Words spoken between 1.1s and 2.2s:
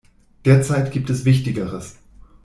es Wichtigeres.